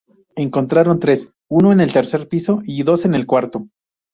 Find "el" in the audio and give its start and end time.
1.79-1.93, 3.13-3.27